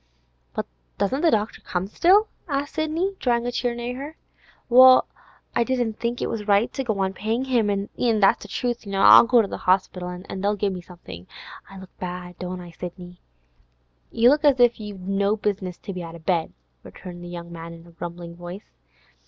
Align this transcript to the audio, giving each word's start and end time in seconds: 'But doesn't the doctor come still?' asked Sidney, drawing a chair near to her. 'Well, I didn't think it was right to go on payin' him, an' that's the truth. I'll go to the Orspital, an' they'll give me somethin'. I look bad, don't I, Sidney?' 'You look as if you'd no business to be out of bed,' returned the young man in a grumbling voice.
'But 0.55 0.65
doesn't 0.97 1.21
the 1.21 1.29
doctor 1.29 1.61
come 1.61 1.85
still?' 1.85 2.27
asked 2.47 2.73
Sidney, 2.73 3.15
drawing 3.19 3.45
a 3.45 3.51
chair 3.51 3.75
near 3.75 3.93
to 3.93 3.99
her. 3.99 4.17
'Well, 4.67 5.05
I 5.55 5.63
didn't 5.63 5.99
think 5.99 6.19
it 6.23 6.27
was 6.27 6.47
right 6.47 6.73
to 6.73 6.83
go 6.83 6.97
on 6.97 7.13
payin' 7.13 7.45
him, 7.45 7.69
an' 7.69 7.87
that's 8.19 8.41
the 8.41 8.47
truth. 8.47 8.87
I'll 8.91 9.27
go 9.27 9.43
to 9.43 9.47
the 9.47 9.61
Orspital, 9.69 10.09
an' 10.09 10.41
they'll 10.41 10.55
give 10.55 10.73
me 10.73 10.81
somethin'. 10.81 11.27
I 11.69 11.77
look 11.77 11.95
bad, 11.99 12.39
don't 12.39 12.61
I, 12.61 12.71
Sidney?' 12.71 13.21
'You 14.09 14.29
look 14.31 14.43
as 14.43 14.59
if 14.59 14.79
you'd 14.79 15.07
no 15.07 15.35
business 15.35 15.77
to 15.77 15.93
be 15.93 16.01
out 16.01 16.15
of 16.15 16.25
bed,' 16.25 16.53
returned 16.81 17.23
the 17.23 17.27
young 17.29 17.51
man 17.51 17.71
in 17.71 17.85
a 17.85 17.91
grumbling 17.91 18.35
voice. 18.35 18.71